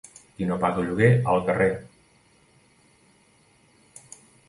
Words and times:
Qui 0.37 0.45
no 0.51 0.55
paga 0.63 0.85
lloguer, 0.87 1.09
al 1.35 1.45
carrer. 1.51 1.69